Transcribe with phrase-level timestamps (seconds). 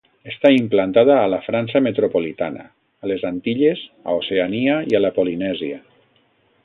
[0.29, 2.65] Està implantada a la França metropolitana,
[3.05, 5.79] a les Antilles, a Oceania i a la Polinèsia.